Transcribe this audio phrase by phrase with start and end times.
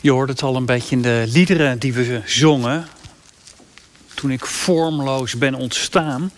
[0.00, 2.86] Je hoort het al een beetje in de liederen die we zongen.
[4.14, 6.32] Toen ik vormloos ben ontstaan.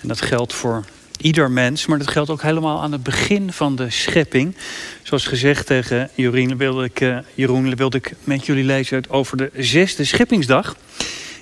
[0.00, 0.84] En dat geldt voor
[1.16, 4.56] ieder mens, maar dat geldt ook helemaal aan het begin van de schepping.
[5.02, 9.50] Zoals gezegd tegen Jeroen wilde ik, uh, Jeroen, wilde ik met jullie lezen over de
[9.56, 10.76] zesde scheppingsdag.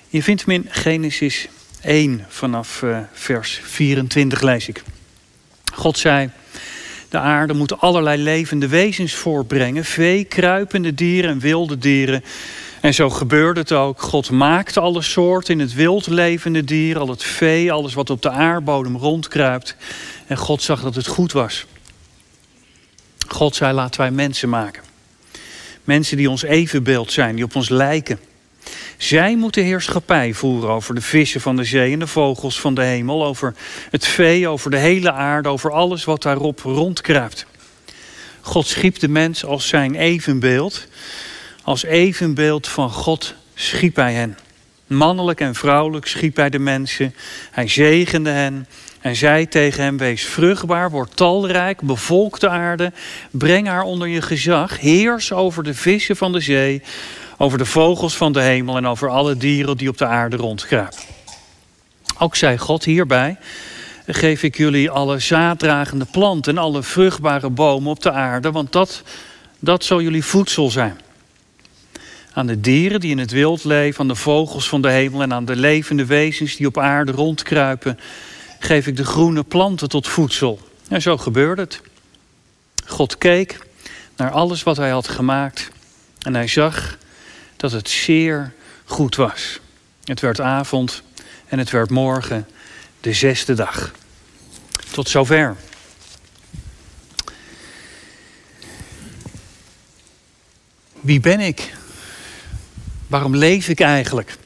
[0.08, 1.48] Je vindt hem in Genesis
[1.80, 4.82] 1 vanaf uh, vers 24 lees ik.
[5.72, 6.30] God zei,
[7.10, 9.84] de aarde moet allerlei levende wezens voortbrengen.
[9.84, 12.24] Vee, kruipende dieren en wilde dieren.
[12.80, 14.02] En zo gebeurde het ook.
[14.02, 18.22] God maakte alle soorten in het wild levende dieren, al het vee, alles wat op
[18.22, 19.76] de aardbodem rondkruipt.
[20.26, 21.66] En God zag dat het goed was.
[23.28, 24.82] God zei: laten wij mensen maken.
[25.84, 28.18] Mensen die ons evenbeeld zijn, die op ons lijken.
[29.00, 32.82] Zij moeten heerschappij voeren over de vissen van de zee en de vogels van de
[32.82, 33.54] hemel, over
[33.90, 37.46] het vee, over de hele aarde, over alles wat daarop rondkruipt.
[38.40, 40.86] God schiep de mens als zijn evenbeeld.
[41.62, 44.38] Als evenbeeld van God schiep hij hen.
[44.86, 47.14] Mannelijk en vrouwelijk schiep hij de mensen.
[47.50, 48.66] Hij zegende hen
[49.00, 52.92] en zei tegen hem: Wees vruchtbaar, word talrijk, bevolk de aarde,
[53.30, 56.82] breng haar onder je gezag, heers over de vissen van de zee,
[57.42, 60.98] over de vogels van de hemel en over alle dieren die op de aarde rondkruipen.
[62.18, 63.36] Ook zei God hierbij:
[64.06, 69.02] Geef ik jullie alle zaaddragende planten en alle vruchtbare bomen op de aarde, want dat,
[69.58, 71.00] dat zal jullie voedsel zijn
[72.32, 75.32] aan de dieren die in het wild leven, aan de vogels van de hemel en
[75.32, 77.98] aan de levende wezens die op aarde rondkruipen,
[78.58, 80.60] geef ik de groene planten tot voedsel.
[80.88, 81.80] En zo gebeurde het.
[82.86, 83.58] God keek
[84.16, 85.70] naar alles wat hij had gemaakt
[86.22, 86.98] en hij zag
[87.60, 88.52] dat het zeer
[88.84, 89.60] goed was.
[90.04, 91.02] Het werd avond
[91.48, 92.48] en het werd morgen
[93.00, 93.90] de zesde dag.
[94.90, 95.56] Tot zover.
[101.00, 101.72] Wie ben ik?
[103.06, 104.36] Waarom leef ik eigenlijk?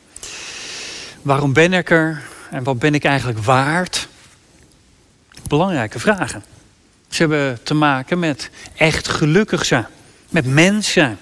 [1.23, 2.23] Waarom ben ik er?
[2.51, 4.09] En wat ben ik eigenlijk waard?
[5.49, 6.45] Belangrijke vragen.
[7.09, 9.87] Ze hebben te maken met echt gelukkig zijn.
[10.29, 11.19] Met mens zijn.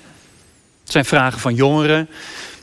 [0.82, 2.08] Het zijn vragen van jongeren.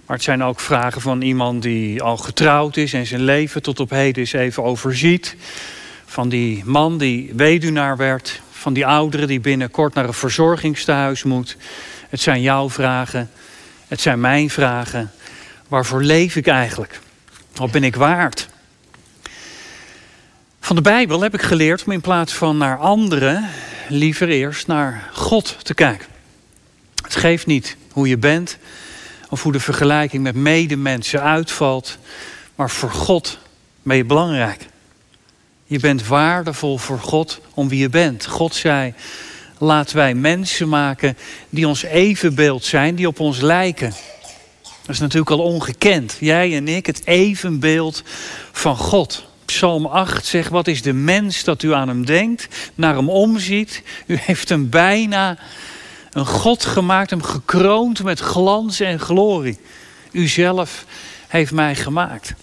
[0.06, 3.80] Maar het zijn ook vragen van iemand die al getrouwd is en zijn leven tot
[3.80, 5.35] op heden is even overziet.
[6.06, 8.41] Van die man die weduwnaar werd.
[8.52, 11.57] Van die ouderen die binnenkort naar een verzorgingstehuis moet.
[12.09, 13.30] Het zijn jouw vragen.
[13.88, 15.12] Het zijn mijn vragen.
[15.68, 17.00] Waarvoor leef ik eigenlijk?
[17.56, 18.50] Wat ben ik waard?
[20.59, 23.50] Van de Bijbel heb ik geleerd om in plaats van naar anderen
[23.88, 26.09] liever eerst naar God te kijken.
[27.09, 28.58] Het geeft niet hoe je bent
[29.30, 31.97] of hoe de vergelijking met medemensen uitvalt,
[32.56, 33.38] maar voor God
[33.84, 34.66] ben je belangrijk.
[35.66, 38.25] Je bent waardevol voor God om wie je bent.
[38.25, 38.94] God zei:
[39.58, 41.18] laten wij mensen maken
[41.50, 43.94] die ons evenbeeld zijn, die op ons lijken.
[44.62, 46.18] Dat is natuurlijk al ongekend.
[46.19, 48.03] Jij en ik, het evenbeeld
[48.52, 49.28] van God.
[49.46, 53.84] Psalm 8 zegt, wat is de mens dat u aan hem denkt, naar hem omziet.
[54.06, 55.38] U heeft hem bijna
[56.12, 59.59] een God gemaakt, hem gekroond met glans en glorie.
[60.12, 60.86] U zelf
[61.28, 62.34] heeft mij gemaakt.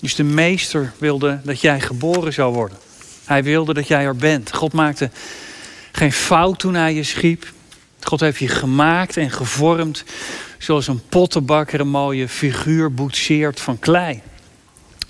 [0.00, 2.78] Dus de meester wilde dat jij geboren zou worden.
[3.24, 4.54] Hij wilde dat jij er bent.
[4.54, 5.10] God maakte
[5.92, 7.52] geen fout toen hij je schiep.
[8.00, 10.04] God heeft je gemaakt en gevormd
[10.58, 14.22] zoals een pottenbakker een mooie figuur boetseert van klei.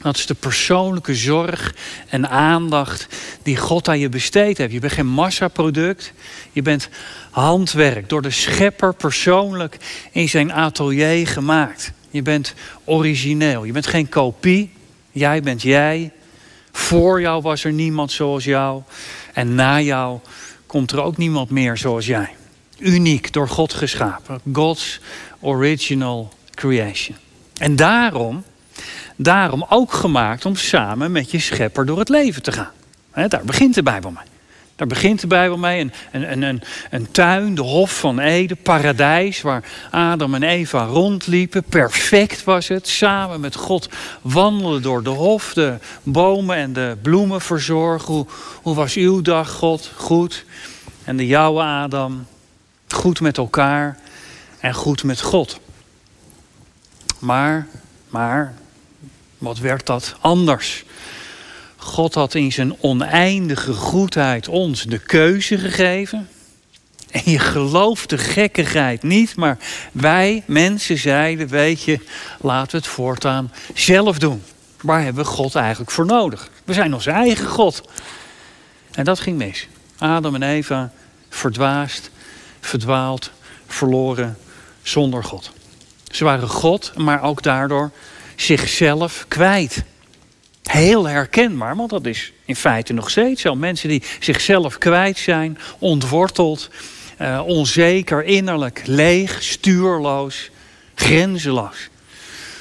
[0.05, 1.75] Dat is de persoonlijke zorg
[2.09, 3.07] en aandacht
[3.43, 4.73] die God aan je besteed heeft.
[4.73, 6.13] Je bent geen massaproduct.
[6.53, 6.89] Je bent
[7.31, 9.77] handwerk door de schepper persoonlijk
[10.13, 11.93] in zijn atelier gemaakt.
[12.11, 12.55] Je bent
[12.85, 13.65] origineel.
[13.65, 14.73] Je bent geen kopie.
[15.13, 16.13] Jij bent jij.
[16.73, 18.83] Voor jou was er niemand zoals jou.
[19.33, 20.19] En na jou
[20.67, 22.35] komt er ook niemand meer zoals jij.
[22.79, 24.41] Uniek, door God geschapen.
[24.53, 25.01] God's
[25.41, 27.17] original creation.
[27.57, 28.45] En daarom,
[29.17, 32.71] daarom ook gemaakt om samen met je schepper door het leven te gaan.
[33.29, 34.33] daar begint de Bijbel mee.
[34.77, 35.81] Daar begint de Bijbel mee.
[35.81, 35.93] Een,
[36.33, 41.63] een, een, een tuin, de Hof van Eden, paradijs, waar Adam en Eva rondliepen.
[41.63, 42.89] Perfect was het.
[42.89, 43.89] Samen met God
[44.23, 48.27] wandelen door de Hof, de bomen en de bloemen verzorgen.
[48.63, 49.91] Hoe, was uw dag, God?
[49.97, 50.45] Goed.
[51.05, 52.27] En de jouwe Adam,
[52.89, 53.99] goed met elkaar
[54.61, 55.61] en goed met God.
[57.19, 57.67] Maar,
[58.09, 58.55] maar,
[59.45, 60.85] wat werd dat anders?
[61.77, 66.29] God had in zijn oneindige goedheid ons de keuze gegeven.
[67.11, 69.59] En je gelooft de gekkigheid niet, maar
[69.93, 72.01] wij mensen zeiden, weet je,
[72.41, 74.43] laten we het voortaan zelf doen.
[74.81, 76.51] Waar hebben we God eigenlijk voor nodig?
[76.65, 77.83] We zijn onze eigen God.
[78.93, 79.69] En dat ging mis.
[79.99, 80.93] Adam en Eva
[81.29, 82.11] verdwaasd,
[82.61, 83.31] verdwaald,
[83.67, 84.39] verloren
[84.83, 85.51] zonder God.
[86.11, 87.91] Ze waren God, maar ook daardoor
[88.37, 89.85] zichzelf kwijt.
[90.63, 93.55] Heel herkenbaar, want dat is in feite nog steeds zo.
[93.55, 96.71] Mensen die zichzelf kwijt zijn, ontworteld,
[97.21, 100.51] uh, onzeker, innerlijk, leeg, stuurloos,
[100.95, 101.89] grenzeloos.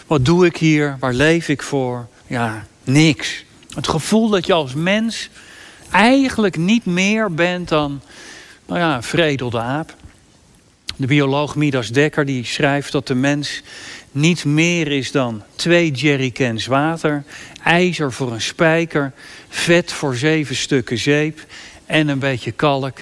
[0.07, 0.97] Wat doe ik hier?
[0.99, 2.07] Waar leef ik voor?
[2.27, 3.43] Ja, niks.
[3.75, 5.29] Het gevoel dat je als mens
[5.91, 8.01] eigenlijk niet meer bent dan
[8.65, 9.95] nou ja, een vredelde aap.
[10.95, 13.61] De bioloog Midas Dekker die schrijft dat de mens
[14.13, 17.23] niet meer is dan twee jerrycans water,
[17.63, 19.13] ijzer voor een spijker,
[19.49, 21.45] vet voor zeven stukken zeep
[21.85, 22.97] en een beetje kalk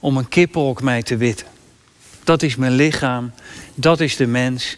[0.00, 1.46] om een kippenhok mee te witten.
[2.24, 3.32] Dat is mijn lichaam,
[3.74, 4.76] dat is de mens,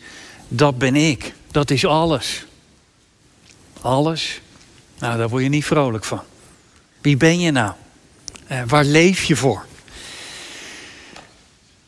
[0.48, 2.46] dat ben ik, dat is alles.
[3.80, 4.40] Alles?
[4.98, 6.20] Nou, daar word je niet vrolijk van.
[7.00, 7.72] Wie ben je nou?
[8.52, 9.66] Uh, waar leef je voor?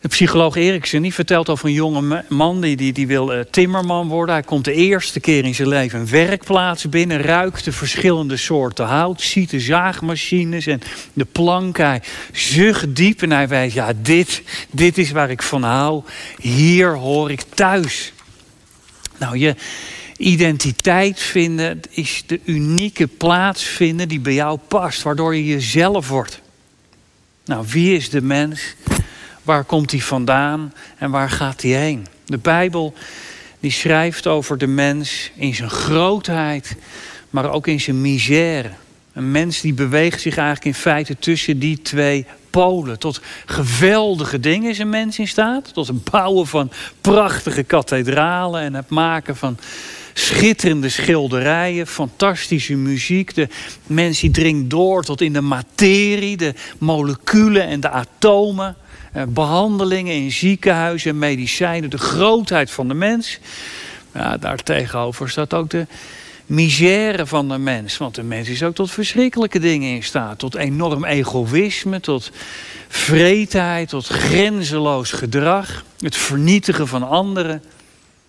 [0.01, 4.35] De psycholoog Eriksen die vertelt over een jonge man die, die, wil uh, timmerman worden.
[4.35, 8.87] Hij komt de eerste keer in zijn leven een werkplaats binnen, ruikt de verschillende soorten
[8.87, 10.81] hout, ziet de zaagmachines en
[11.13, 11.77] de plank.
[11.77, 12.03] Hij
[12.33, 16.03] zucht diep en hij weet, ja, dit, dit is waar ik van hou.
[16.39, 18.13] Hier hoor ik thuis.
[19.19, 19.55] Nou, je
[20.17, 26.41] identiteit vinden is de unieke plaats vinden die bij jou past, waardoor je jezelf wordt.
[27.45, 28.75] Nou, wie is de mens?
[29.49, 32.07] Waar komt hij vandaan en waar gaat hij heen?
[32.27, 32.95] De Bijbel
[33.61, 36.77] die schrijft over de mens in zijn grootheid,
[37.31, 38.71] maar ook in zijn misère.
[39.13, 42.99] Een mens die beweegt zich eigenlijk in feite tussen die twee polen.
[42.99, 45.75] Tot geweldige dingen is een mens in staat.
[45.75, 49.59] Tot het bouwen van prachtige kathedralen en het maken van
[50.13, 53.35] schitterende schilderijen, fantastische muziek.
[53.35, 53.49] De
[53.87, 58.77] mens die dringt door tot in de materie, de moleculen en de atomen.
[59.19, 63.39] Eh, behandelingen in ziekenhuizen en medicijnen, de grootheid van de mens.
[64.15, 65.87] Ja, daartegenover staat ook de
[66.47, 67.97] misère van de mens.
[67.97, 70.39] Want de mens is ook tot verschrikkelijke dingen in staat.
[70.39, 72.31] Tot enorm egoïsme, tot
[72.89, 75.85] vreedheid, tot grenzeloos gedrag.
[75.99, 77.63] Het vernietigen van anderen.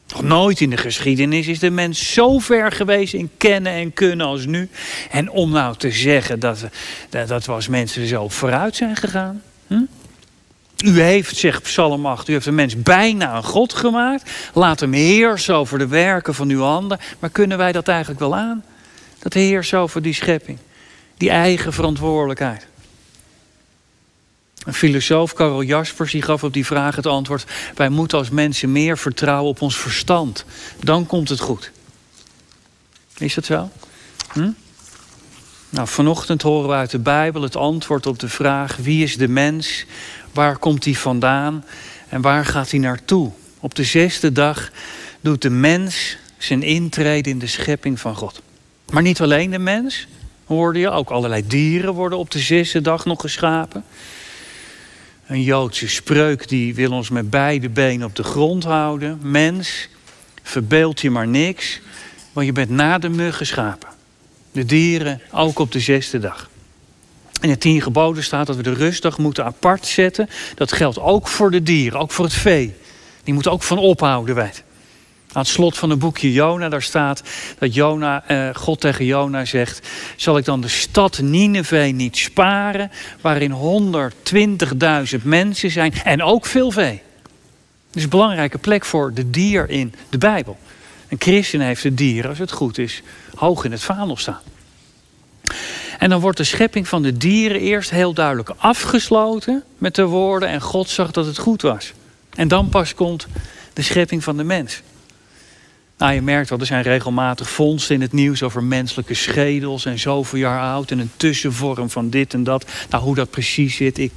[0.07, 4.25] Nog nooit in de geschiedenis is de mens zo ver geweest in kennen en kunnen
[4.25, 4.69] als nu.
[5.11, 6.65] En om nou te zeggen dat,
[7.09, 9.41] dat, dat we als mensen zo vooruit zijn gegaan.
[10.85, 14.31] U heeft, zegt Psalm 8, u heeft een mens bijna een God gemaakt.
[14.53, 16.99] Laat hem heersen over de werken van uw handen.
[17.19, 18.63] Maar kunnen wij dat eigenlijk wel aan?
[19.19, 20.57] Dat heersen over die schepping.
[21.17, 22.67] Die eigen verantwoordelijkheid.
[24.65, 27.45] Een filosoof, Karel Jaspers, die gaf op die vraag het antwoord...
[27.75, 30.45] wij moeten als mensen meer vertrouwen op ons verstand.
[30.83, 31.71] Dan komt het goed.
[33.17, 33.69] Is dat zo?
[34.33, 34.49] Hm?
[35.69, 38.75] Nou, vanochtend horen we uit de Bijbel het antwoord op de vraag...
[38.75, 39.85] wie is de mens?
[40.33, 41.65] Waar komt hij vandaan?
[42.09, 43.31] En waar gaat hij naartoe?
[43.59, 44.71] Op de zesde dag
[45.21, 48.41] doet de mens zijn intrede in de schepping van God.
[48.91, 50.07] Maar niet alleen de mens,
[50.45, 50.89] hoorde je.
[50.89, 53.83] Ook allerlei dieren worden op de zesde dag nog geschapen.
[55.27, 59.19] Een Joodse spreuk die wil ons met beide benen op de grond houden.
[59.21, 59.89] Mens,
[60.43, 61.79] verbeeld je maar niks,
[62.33, 63.89] want je bent na de mug geschapen.
[64.51, 66.48] De dieren ook op de zesde dag.
[67.41, 70.29] In de tien geboden staat dat we de rustdag moeten apart zetten.
[70.55, 72.73] Dat geldt ook voor de dieren, ook voor het vee.
[73.23, 74.63] Die moeten ook van ophouden, weet.
[75.31, 77.23] Aan het slot van het boekje Jona, daar staat
[77.59, 79.87] dat Jona, eh, God tegen Jona zegt...
[80.15, 82.91] zal ik dan de stad Nineveh niet sparen...
[83.21, 83.51] waarin
[85.17, 87.01] 120.000 mensen zijn en ook veel vee.
[87.87, 90.57] Dat is een belangrijke plek voor de dier in de Bijbel.
[91.07, 93.01] Een christen heeft de dier, als het goed is,
[93.35, 94.41] hoog in het vaandel staan.
[95.99, 100.49] En dan wordt de schepping van de dieren eerst heel duidelijk afgesloten met de woorden
[100.49, 101.93] en God zag dat het goed was.
[102.35, 103.27] En dan pas komt
[103.73, 104.81] de schepping van de mens.
[105.97, 109.99] Nou, je merkt wel, er zijn regelmatig vondsten in het nieuws over menselijke schedels en
[109.99, 112.65] zoveel jaar oud en een tussenvorm van dit en dat.
[112.89, 113.97] Nou, hoe dat precies zit.
[113.97, 114.11] Ik...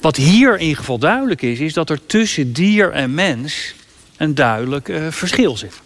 [0.00, 3.74] Wat hier in ieder geval duidelijk is, is dat er tussen dier en mens
[4.16, 5.80] een duidelijk uh, verschil zit.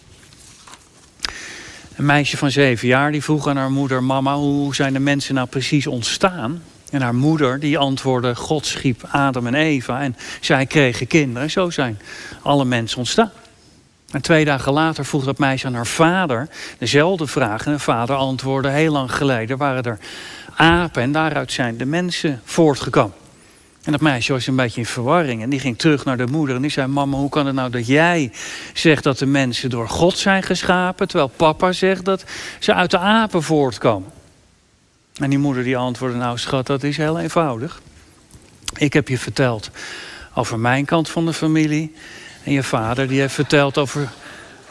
[2.01, 5.35] Een meisje van zeven jaar die vroeg aan haar moeder: Mama, hoe zijn de mensen
[5.35, 6.63] nou precies ontstaan?
[6.91, 11.43] En haar moeder die antwoordde: God schiep Adam en Eva en zij kregen kinderen.
[11.43, 11.99] En zo zijn
[12.43, 13.31] alle mensen ontstaan.
[14.11, 17.67] En twee dagen later vroeg dat meisje aan haar vader dezelfde vraag.
[17.67, 19.99] En de vader antwoordde: Heel lang geleden waren er
[20.57, 23.15] apen en daaruit zijn de mensen voortgekomen.
[23.85, 25.43] En dat meisje was een beetje in verwarring.
[25.43, 26.57] En die ging terug naar de moeder.
[26.57, 28.33] En die zei: Mama, hoe kan het nou dat jij
[28.75, 31.09] zegt dat de mensen door God zijn geschapen.
[31.09, 32.25] terwijl papa zegt dat
[32.59, 34.11] ze uit de apen voortkomen?
[35.17, 37.81] En die moeder die antwoordde: Nou, schat, dat is heel eenvoudig.
[38.77, 39.71] Ik heb je verteld
[40.35, 41.95] over mijn kant van de familie.
[42.45, 44.09] En je vader die heeft verteld over,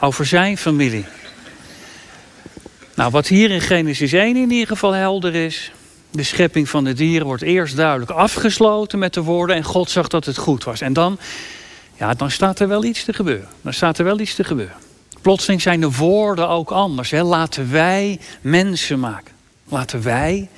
[0.00, 1.04] over zijn familie.
[2.94, 5.72] Nou, wat hier in Genesis 1 in ieder geval helder is.
[6.10, 9.56] De schepping van de dieren wordt eerst duidelijk afgesloten met de woorden.
[9.56, 10.80] En God zag dat het goed was.
[10.80, 11.18] En dan,
[11.96, 13.48] ja, dan staat er wel iets te gebeuren.
[13.62, 14.76] Dan staat er wel iets te gebeuren.
[15.20, 17.10] Plotseling zijn de woorden ook anders.
[17.10, 17.22] Hè?
[17.22, 19.34] Laten wij mensen maken.
[19.68, 20.48] Laten wij.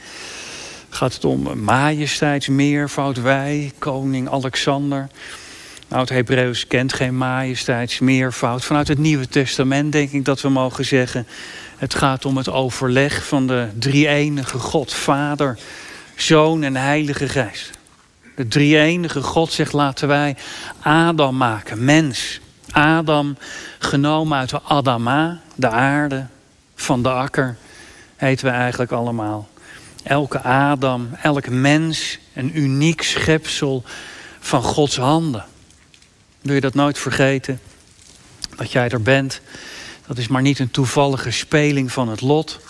[0.89, 5.09] Gaat het om majesteitsmeervoud wij, koning Alexander.
[5.89, 8.65] Nou, het Hebreeuws kent geen majesteitsmeervoud.
[8.65, 11.27] Vanuit het Nieuwe Testament denk ik dat we mogen zeggen...
[11.83, 15.59] het gaat om het overleg van de drie-enige God, Vader,
[16.17, 17.71] Zoon en Heilige Geest.
[18.37, 20.37] De drie-enige God zegt laten wij
[20.83, 22.41] Adam maken, mens.
[22.71, 23.37] Adam
[23.79, 26.27] genomen uit de Adama, de aarde,
[26.75, 27.57] van de akker,
[28.17, 29.49] heten we eigenlijk allemaal.
[30.03, 33.83] Elke Adam, elk mens, een uniek schepsel
[34.41, 35.45] van Gods handen.
[36.41, 37.61] Wil je dat nooit vergeten?
[38.57, 39.41] Dat jij er bent,
[40.13, 42.61] dat is maar niet een toevallige speling van het lot,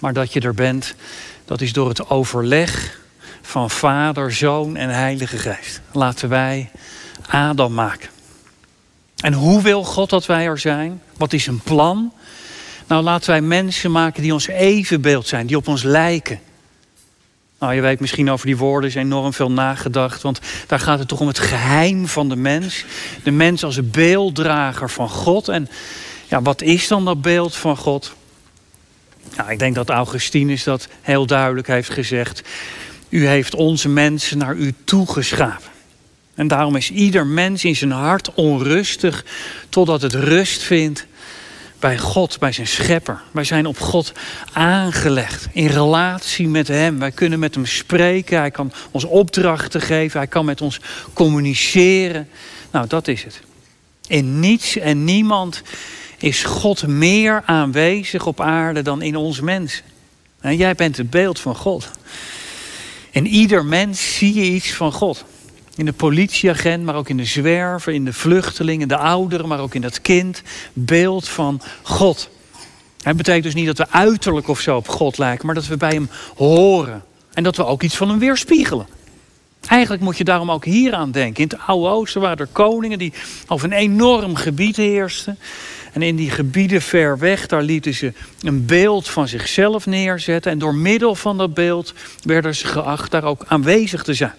[0.00, 0.94] maar dat je er bent,
[1.44, 3.00] dat is door het overleg
[3.42, 5.80] van Vader, Zoon en Heilige Geest.
[5.92, 6.70] Laten wij
[7.28, 8.08] Adam maken.
[9.16, 11.02] En hoe wil God dat wij er zijn?
[11.16, 12.12] Wat is een plan?
[12.86, 16.40] Nou, laten wij mensen maken die ons evenbeeld zijn, die op ons lijken.
[17.58, 21.08] Nou, je weet misschien over die woorden is enorm veel nagedacht, want daar gaat het
[21.08, 22.84] toch om het geheim van de mens.
[23.22, 25.48] De mens als een beelddrager van God.
[25.48, 25.68] En
[26.28, 28.14] ja, wat is dan dat beeld van God?
[29.36, 32.42] Nou, ik denk dat Augustinus dat heel duidelijk heeft gezegd.
[33.08, 35.70] U heeft onze mensen naar u toegeschapen.
[36.34, 39.24] En daarom is ieder mens in zijn hart onrustig
[39.68, 41.06] totdat het rust vindt
[41.78, 43.22] bij God, bij zijn schepper.
[43.30, 44.12] Wij zijn op God
[44.52, 46.98] aangelegd, in relatie met Hem.
[46.98, 50.80] Wij kunnen met Hem spreken, Hij kan ons opdrachten geven, Hij kan met ons
[51.12, 52.28] communiceren.
[52.70, 53.40] Nou, dat is het.
[54.06, 55.62] In niets en niemand
[56.18, 59.84] is God meer aanwezig op aarde dan in ons mensen.
[60.40, 61.90] En jij bent het beeld van God.
[63.10, 65.24] In ieder mens zie je iets van God.
[65.76, 69.74] In de politieagent, maar ook in de zwerver, in de vluchtelingen, de ouderen, maar ook
[69.74, 70.42] in dat kind.
[70.72, 72.30] Beeld van God.
[73.02, 75.76] Het betekent dus niet dat we uiterlijk of zo op God lijken, maar dat we
[75.76, 77.04] bij Hem horen.
[77.32, 78.86] En dat we ook iets van Hem weerspiegelen.
[79.68, 81.42] Eigenlijk moet je daarom ook hier aan denken.
[81.42, 83.12] In het Oude Oosten waren er koningen die
[83.46, 85.38] over een enorm gebied heersten.
[85.96, 90.52] En in die gebieden ver weg, daar lieten ze een beeld van zichzelf neerzetten.
[90.52, 94.34] En door middel van dat beeld werden ze geacht daar ook aanwezig te zijn.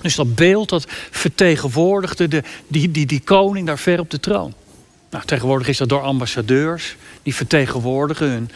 [0.00, 4.54] Dus dat beeld dat vertegenwoordigde de, die, die, die koning daar ver op de troon.
[5.10, 6.96] Nou, tegenwoordig is dat door ambassadeurs.
[7.22, 8.50] Die vertegenwoordigen hun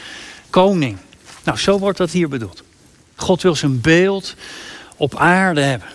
[0.50, 0.96] koning.
[1.42, 2.62] Nou, zo wordt dat hier bedoeld.
[3.14, 4.34] God wil zijn beeld
[4.96, 5.88] op aarde hebben.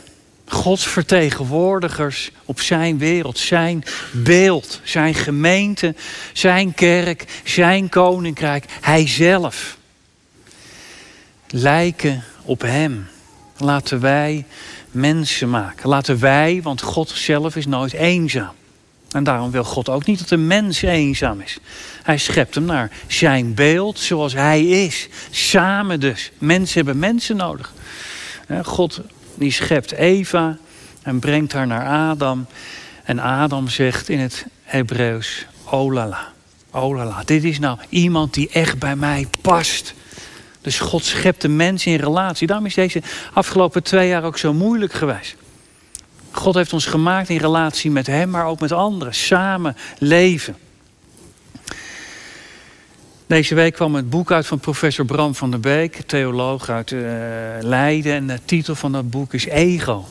[0.51, 5.95] Gods vertegenwoordigers op zijn wereld, zijn beeld, zijn gemeente,
[6.33, 9.77] zijn kerk, zijn koninkrijk, hij zelf.
[11.47, 13.07] Lijken op hem.
[13.57, 14.45] Laten wij
[14.91, 15.89] mensen maken.
[15.89, 18.53] Laten wij, want God zelf is nooit eenzaam.
[19.11, 21.57] En daarom wil God ook niet dat de mens eenzaam is.
[22.03, 25.07] Hij schept hem naar zijn beeld zoals hij is.
[25.29, 26.31] Samen dus.
[26.37, 27.73] Mensen hebben mensen nodig.
[28.63, 29.01] God
[29.39, 30.57] die schept Eva
[31.03, 32.45] en brengt haar naar Adam.
[33.03, 36.27] En Adam zegt in het Hebreeuws, olala,
[36.71, 37.21] olala.
[37.25, 39.93] Dit is nou iemand die echt bij mij past.
[40.61, 42.47] Dus God schept de mens in relatie.
[42.47, 43.01] Daarom is deze
[43.33, 45.35] afgelopen twee jaar ook zo moeilijk geweest.
[46.31, 49.15] God heeft ons gemaakt in relatie met Hem, maar ook met anderen.
[49.15, 50.55] Samen leven.
[53.29, 57.01] Deze week kwam het boek uit van professor Bram van der Beek, theoloog uit uh,
[57.59, 58.13] Leiden.
[58.13, 60.07] En de titel van dat boek is Ego.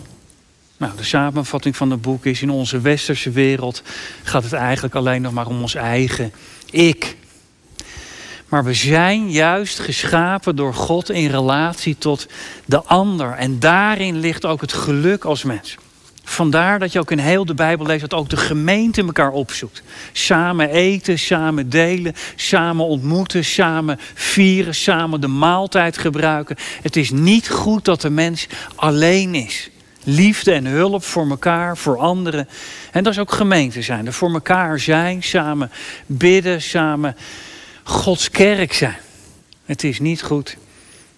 [0.76, 3.82] Nou, de samenvatting van het boek is: in onze westerse wereld
[4.22, 6.32] gaat het eigenlijk alleen nog maar om ons eigen
[6.70, 7.16] ik.
[8.48, 12.26] Maar we zijn juist geschapen door God in relatie tot
[12.64, 13.32] de ander.
[13.32, 15.76] En daarin ligt ook het geluk als mens.
[16.28, 19.82] Vandaar dat je ook in heel de Bijbel leest dat ook de gemeente elkaar opzoekt.
[20.12, 26.56] Samen eten, samen delen, samen ontmoeten, samen vieren, samen de maaltijd gebruiken.
[26.82, 29.70] Het is niet goed dat de mens alleen is.
[30.04, 32.48] Liefde en hulp voor elkaar, voor anderen.
[32.92, 34.06] En dat is ook gemeente zijn.
[34.06, 35.70] Er voor elkaar zijn, samen
[36.06, 37.16] bidden, samen
[37.82, 38.96] Gods kerk zijn.
[39.64, 40.56] Het is niet goed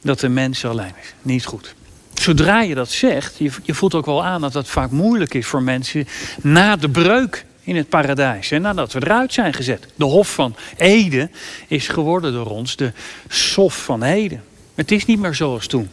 [0.03, 1.15] dat de mens alleen is.
[1.23, 1.75] Niet goed.
[2.21, 5.47] Zodra je dat zegt, je, je voelt ook wel aan dat dat vaak moeilijk is
[5.47, 6.09] voor mensen
[6.43, 8.51] na de breuk in het paradijs.
[8.51, 9.87] En nadat we eruit zijn gezet.
[9.95, 11.31] De Hof van Ede
[11.69, 12.93] is geworden door ons de
[13.29, 14.43] Sof van Heden.
[14.75, 15.89] Het is niet meer zoals toen.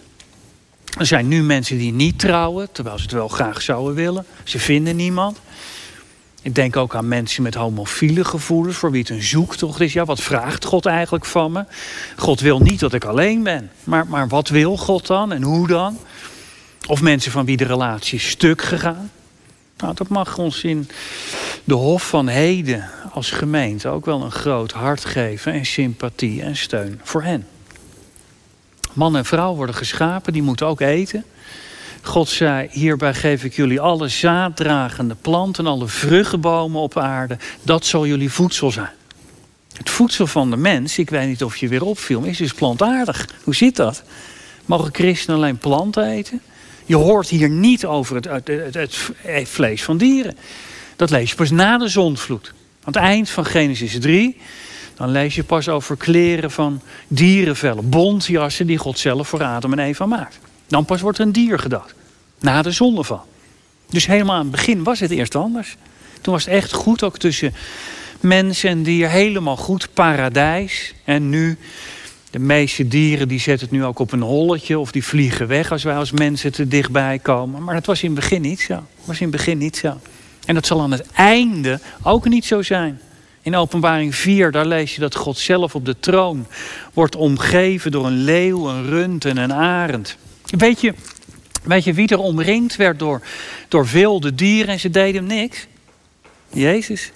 [0.97, 4.25] Er zijn nu mensen die niet trouwen, terwijl ze het wel graag zouden willen.
[4.43, 5.39] Ze vinden niemand.
[6.41, 9.93] Ik denk ook aan mensen met homofiele gevoelens, voor wie het een zoektocht is.
[9.93, 11.65] Ja, wat vraagt God eigenlijk van me?
[12.17, 13.71] God wil niet dat ik alleen ben.
[13.83, 15.97] Maar, maar wat wil God dan en hoe dan?
[16.87, 19.11] Of mensen van wie de relatie is stuk gegaan.
[19.77, 20.89] Nou, dat mag ons in
[21.63, 26.55] de Hof van Heden als gemeente ook wel een groot hart geven en sympathie en
[26.55, 27.47] steun voor hen.
[28.93, 31.23] Man en vrouw worden geschapen, die moeten ook eten.
[32.01, 37.37] God zei, hierbij geef ik jullie alle zaaddragende planten, alle vruchtbomen op aarde.
[37.61, 38.91] Dat zal jullie voedsel zijn.
[39.77, 43.29] Het voedsel van de mens, ik weet niet of je weer opviel, is dus plantaardig.
[43.43, 44.03] Hoe zit dat?
[44.65, 46.41] Mogen christenen alleen planten eten?
[46.85, 48.75] Je hoort hier niet over het, het, het,
[49.21, 50.37] het, vlees van dieren.
[50.95, 52.53] Dat lees je pas na de zondvloed.
[52.83, 54.37] Aan het eind van Genesis 3,
[54.95, 59.79] dan lees je pas over kleren van dierenvellen, bontjassen die God zelf voor Adam en
[59.79, 60.39] Eva maakt.
[60.67, 61.93] Dan pas wordt er een dier gedacht.
[62.39, 63.25] Na de zondeval.
[63.89, 65.75] Dus helemaal aan het begin was het eerst anders.
[66.21, 67.53] Toen was het echt goed ook tussen
[68.19, 69.09] mens en dier.
[69.09, 70.93] Helemaal goed, paradijs.
[71.03, 71.57] En nu,
[72.29, 74.79] de meeste dieren die zetten het nu ook op een holletje...
[74.79, 77.63] of die vliegen weg als wij als mensen te dichtbij komen.
[77.63, 78.83] Maar dat was in het begin niet zo.
[79.05, 79.99] Was in het begin niet zo.
[80.45, 83.01] En dat zal aan het einde ook niet zo zijn.
[83.41, 86.45] In Openbaring 4, daar lees je dat God zelf op de troon
[86.93, 90.17] wordt omgeven door een leeuw, een rund en een arend.
[90.47, 90.93] Weet je,
[91.63, 93.21] weet je wie er omringd werd door,
[93.67, 95.67] door wilde dieren en ze deden hem niks?
[96.49, 97.11] Jezus.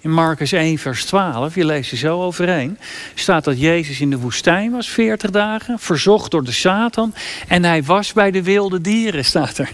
[0.00, 2.78] In Marcus 1, vers 12, je leest er zo overheen,
[3.14, 7.14] staat dat Jezus in de woestijn was 40 dagen, verzocht door de Satan.
[7.48, 9.72] En hij was bij de wilde dieren, staat er.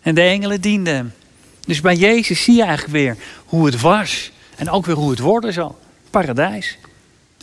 [0.00, 1.12] En de engelen dienden hem.
[1.66, 4.30] Dus bij Jezus zie je eigenlijk weer hoe het was.
[4.56, 5.78] En ook weer hoe het worden zal.
[6.10, 6.78] Paradijs.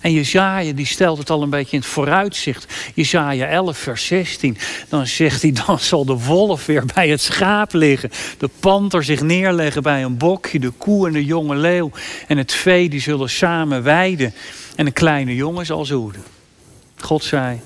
[0.02, 2.74] En Jezaja die stelt het al een beetje in het vooruitzicht.
[2.94, 4.58] Jezaja 11 vers 16.
[4.90, 8.10] Dan zegt hij, dan zal de wolf weer bij het schaap liggen.
[8.38, 10.60] De panter zich neerleggen bij een bokje.
[10.60, 11.92] De koe en de jonge leeuw.
[12.28, 14.34] En het vee die zullen samen weiden.
[14.76, 16.24] En een kleine jongen zal ze hoeden.
[16.98, 17.60] God zei,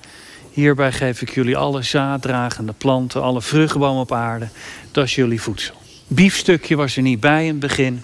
[0.51, 3.21] hierbij geef ik jullie alle zaaddragende planten.
[3.21, 4.47] Alle vruchtbomen op aarde.
[4.91, 5.75] Dat is jullie voedsel.
[6.07, 8.03] Biefstukje was er niet bij in het begin.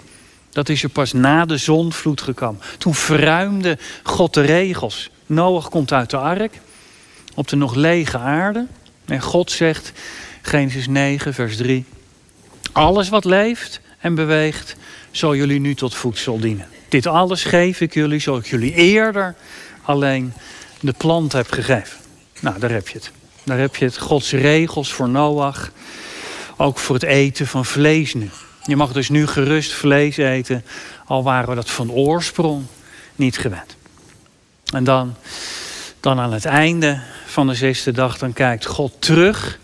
[0.52, 2.60] Dat is er pas na de zonvloed gekomen.
[2.78, 5.10] Toen verruimde God de regels.
[5.26, 6.60] Noach komt uit de ark
[7.34, 8.66] op de nog lege aarde.
[9.04, 9.92] En God zegt,
[10.42, 11.84] Genesis 9, vers 3.
[12.72, 14.76] Alles wat leeft en beweegt,
[15.10, 16.66] zal jullie nu tot voedsel dienen.
[16.88, 19.34] Dit alles geef ik jullie, zoals ik jullie eerder
[19.82, 20.32] alleen
[20.80, 21.98] de plant heb gegeven.
[22.40, 23.10] Nou, daar heb je het.
[23.44, 23.98] Daar heb je het.
[23.98, 25.70] Gods regels voor Noach.
[26.56, 28.30] Ook voor het eten van vlees nu.
[28.64, 30.64] Je mag dus nu gerust vlees eten,
[31.06, 32.64] al waren we dat van oorsprong
[33.16, 33.76] niet gewend.
[34.72, 35.14] En dan,
[36.00, 39.58] dan aan het einde van de zesde dag, dan kijkt God terug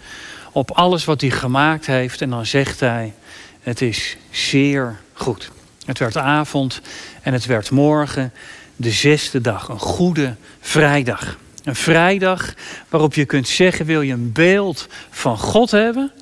[0.52, 2.20] op alles wat hij gemaakt heeft.
[2.20, 3.14] En dan zegt hij,
[3.60, 5.50] het is zeer goed.
[5.84, 6.80] Het werd avond
[7.22, 8.32] en het werd morgen,
[8.76, 9.68] de zesde dag.
[9.68, 11.38] Een goede vrijdag.
[11.64, 12.54] Een vrijdag
[12.88, 16.12] waarop je kunt zeggen, wil je een beeld van God hebben?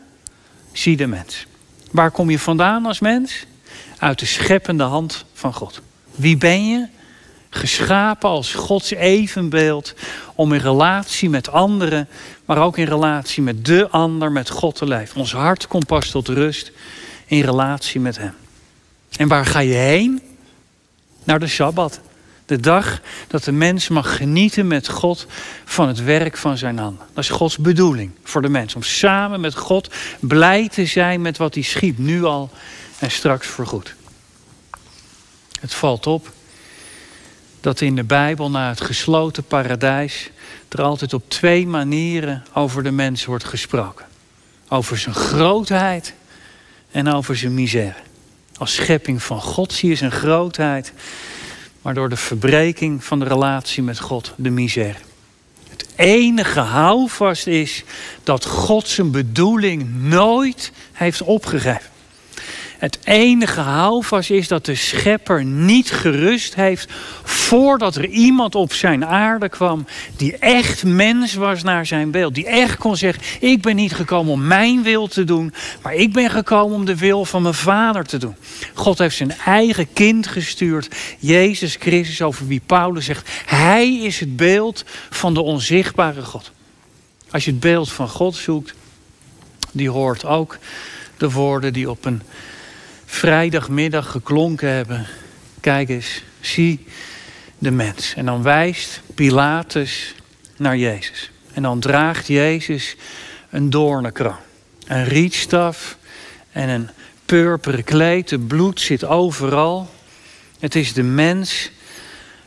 [0.73, 1.47] Zie de mens.
[1.97, 3.47] Waar kom je vandaan als mens?
[3.99, 5.81] Uit de scheppende hand van God.
[6.15, 6.87] Wie ben je?
[7.51, 9.95] Geschapen als Gods evenbeeld
[10.35, 12.09] om in relatie met anderen,
[12.45, 15.21] maar ook in relatie met de ander, met God te leven.
[15.21, 16.73] Ons hart komt pas tot rust
[17.27, 18.35] in relatie met Hem.
[19.17, 20.23] En waar ga je heen?
[21.25, 22.01] Naar de Sabbat.
[22.47, 25.27] De dag dat de mens mag genieten met God
[25.65, 27.07] van het werk van zijn handen.
[27.15, 28.75] Dat is Gods bedoeling voor de mens.
[28.75, 31.99] Om samen met God blij te zijn met wat hij schiep.
[31.99, 32.51] Nu al
[32.99, 33.95] en straks voorgoed.
[35.61, 36.33] Het valt op
[37.61, 40.31] dat in de Bijbel na het gesloten paradijs
[40.69, 44.07] er altijd op twee manieren over de mens wordt gesproken.
[44.69, 46.15] Over zijn grootheid
[46.91, 47.95] en over zijn misère.
[48.57, 50.93] Als schepping van God zie je zijn grootheid
[51.87, 54.99] maar door de verbreking van de relatie met God, de misère.
[55.69, 57.85] Het enige houvast is
[58.23, 61.91] dat God zijn bedoeling nooit heeft opgegeven.
[62.79, 69.05] Het enige houvast is dat de schepper niet gerust heeft voordat er iemand op zijn
[69.05, 69.87] aarde kwam
[70.17, 72.35] die echt mens was naar zijn beeld.
[72.35, 76.13] Die echt kon zeggen, ik ben niet gekomen om mijn wil te doen, maar ik
[76.13, 78.37] ben gekomen om de wil van mijn vader te doen.
[78.75, 84.37] God heeft zijn eigen kind gestuurd, Jezus Christus, over wie Paulus zegt, hij is het
[84.37, 86.51] beeld van de onzichtbare God.
[87.31, 88.75] Als je het beeld van God zoekt,
[89.73, 90.59] die hoort ook
[91.17, 92.23] de woorden die op een
[93.17, 95.07] vrijdagmiddag geklonken hebben.
[95.61, 96.87] Kijk eens, zie
[97.59, 98.15] de mens.
[98.15, 100.15] En dan wijst Pilatus
[100.57, 101.31] naar Jezus.
[101.53, 102.97] En dan draagt Jezus
[103.51, 104.37] een doornenkroon,
[104.87, 105.97] een rietstaf
[106.51, 106.89] en een
[107.27, 109.91] purperen kleed, het bloed zit overal.
[110.59, 111.71] Het is de mens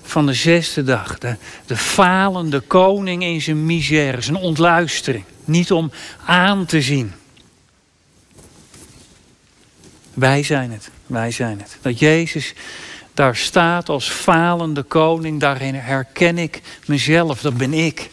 [0.02, 1.18] van de zesde dag.
[1.18, 5.24] De, de falende koning in zijn misère, zijn ontluistering.
[5.46, 5.92] Niet om
[6.26, 7.14] aan te zien.
[10.20, 11.78] Wij zijn het, wij zijn het.
[11.82, 12.54] Dat Jezus
[13.14, 18.10] daar staat als falende koning, daarin herken ik mezelf, dat ben ik.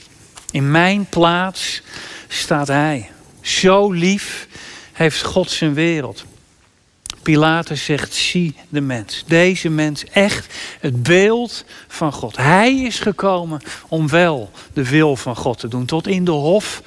[0.50, 1.82] In mijn plaats
[2.28, 3.10] staat Hij.
[3.40, 4.48] Zo lief
[4.92, 6.24] heeft God zijn wereld.
[7.22, 9.24] Pilatus zegt, zie de mens.
[9.26, 12.36] Deze mens, echt het beeld van God.
[12.36, 15.84] Hij is gekomen om wel de wil van God te doen.
[15.84, 16.82] Tot in de hof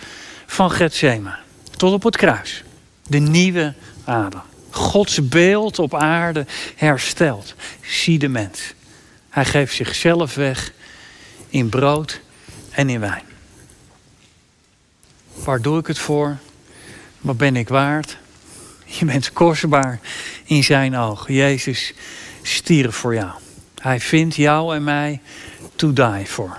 [0.45, 1.37] van Gethsemane.
[1.77, 2.63] Tot op het kruis.
[3.07, 4.48] De nieuwe Adam.
[4.69, 7.55] Gods beeld op aarde herstelt.
[7.81, 8.73] Zie de mens.
[9.29, 10.71] Hij geeft zichzelf weg
[11.49, 12.21] in brood
[12.71, 13.23] en in wijn.
[15.33, 16.37] Waar doe ik het voor?
[17.19, 18.17] Wat ben ik waard?
[18.85, 19.99] Je bent kostbaar
[20.45, 21.33] in zijn ogen.
[21.33, 21.93] Jezus
[22.41, 23.31] stierf voor jou.
[23.81, 25.21] Hij vindt jou en mij
[25.75, 26.57] to die voor.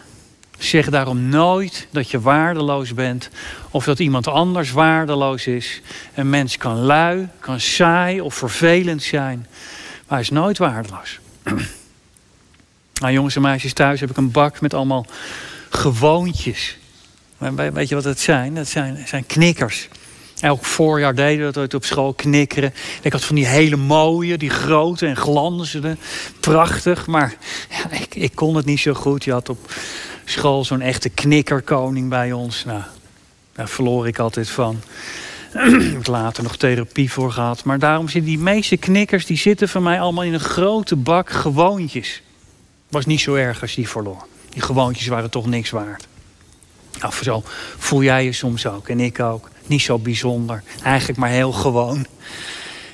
[0.60, 3.28] Zeg daarom nooit dat je waardeloos bent
[3.70, 5.80] of dat iemand anders waardeloos is.
[6.14, 9.46] Een mens kan lui, kan saai of vervelend zijn,
[10.06, 11.18] maar hij is nooit waardeloos.
[13.00, 15.06] nou, jongens en meisjes, thuis heb ik een bak met allemaal
[15.70, 16.76] gewoontjes.
[17.38, 18.54] Weet je wat het zijn?
[18.54, 19.88] Dat zijn, zijn knikkers.
[20.40, 22.74] Elk voorjaar deden we dat op school knikkeren.
[23.02, 25.96] Ik had van die hele mooie, die grote en glanzende.
[26.40, 27.36] Prachtig, maar
[27.70, 29.24] ja, ik, ik kon het niet zo goed.
[29.24, 29.72] Je had op
[30.30, 32.64] school zo'n echte knikkerkoning bij ons.
[32.64, 32.82] Nou,
[33.52, 34.80] daar verloor ik altijd van.
[35.86, 37.64] ik heb later nog therapie voor gehad.
[37.64, 39.26] Maar daarom zitten die meeste knikkers...
[39.26, 42.22] die zitten van mij allemaal in een grote bak gewoontjes.
[42.88, 44.26] Was niet zo erg als die verloor.
[44.48, 46.08] Die gewoontjes waren toch niks waard.
[46.98, 47.42] Af zo
[47.78, 48.88] voel jij je soms ook.
[48.88, 49.50] En ik ook.
[49.66, 50.62] Niet zo bijzonder.
[50.82, 52.06] Eigenlijk maar heel gewoon.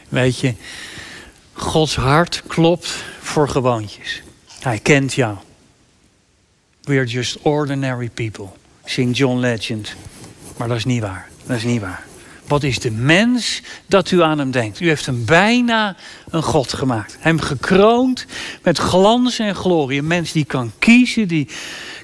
[0.08, 0.54] Weet je,
[1.52, 4.22] Gods hart klopt voor gewoontjes.
[4.60, 5.36] Hij kent jou.
[6.86, 8.48] We are just ordinary people.
[8.84, 9.94] Zingt John Legend.
[10.56, 11.28] Maar dat is niet waar.
[11.46, 12.04] Dat is niet waar.
[12.46, 14.80] Wat is de mens dat u aan hem denkt?
[14.80, 15.96] U heeft hem bijna
[16.30, 17.16] een God gemaakt.
[17.20, 18.26] Hem gekroond
[18.62, 19.98] met glans en glorie.
[19.98, 21.48] Een mens die kan kiezen, die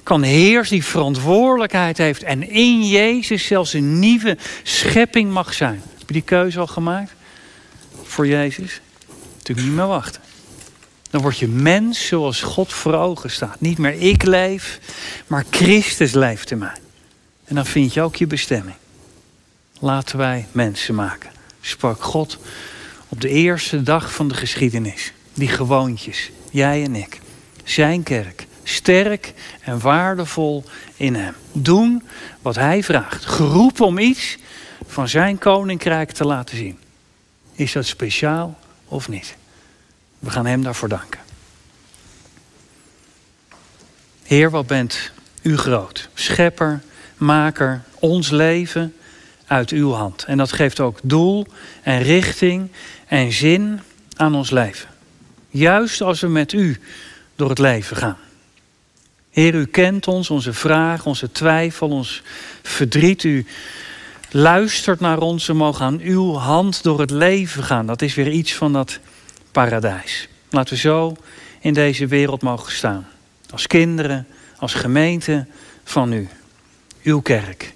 [0.03, 2.23] kan heersen, die verantwoordelijkheid heeft.
[2.23, 5.81] En in Jezus zelfs een nieuwe schepping mag zijn.
[5.97, 7.13] Heb je die keuze al gemaakt?
[8.03, 8.81] Voor Jezus?
[9.37, 10.21] Natuurlijk niet meer wachten.
[11.13, 13.61] Dan word je mens zoals God voor ogen staat.
[13.61, 14.79] Niet meer ik leef,
[15.27, 16.75] maar Christus leeft in mij.
[17.45, 18.75] En dan vind je ook je bestemming.
[19.79, 22.37] Laten wij mensen maken, sprak God
[23.07, 25.13] op de eerste dag van de geschiedenis.
[25.33, 27.21] Die gewoontjes, jij en ik.
[27.63, 30.63] Zijn kerk, sterk en waardevol
[30.95, 31.33] in hem.
[31.51, 32.03] Doen
[32.41, 33.25] wat hij vraagt.
[33.25, 34.37] Geroepen om iets
[34.87, 36.79] van zijn koninkrijk te laten zien.
[37.53, 39.35] Is dat speciaal of niet?
[40.23, 41.19] We gaan hem daarvoor danken.
[44.23, 46.09] Heer, wat bent u groot.
[46.13, 46.81] Schepper,
[47.17, 48.95] maker, ons leven
[49.47, 50.23] uit uw hand.
[50.23, 51.45] En dat geeft ook doel
[51.81, 52.71] en richting
[53.07, 53.79] en zin
[54.15, 54.89] aan ons leven.
[55.49, 56.79] Juist als we met u
[57.35, 58.17] door het leven gaan.
[59.29, 62.21] Heer, u kent ons, onze vraag, onze twijfel, ons
[62.61, 63.23] verdriet.
[63.23, 63.45] U
[64.31, 65.45] luistert naar ons.
[65.45, 67.85] We mogen aan uw hand door het leven gaan.
[67.85, 68.99] Dat is weer iets van dat
[69.53, 70.27] paradijs.
[70.49, 71.15] Laten we zo
[71.59, 73.07] in deze wereld mogen staan.
[73.49, 75.45] Als kinderen, als gemeente
[75.83, 76.27] van u.
[77.03, 77.73] Uw kerk.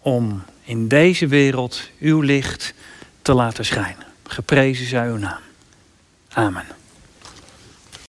[0.00, 2.74] Om in deze wereld uw licht
[3.22, 4.06] te laten schijnen.
[4.26, 5.40] Geprezen zij uw naam.
[6.28, 6.77] Amen.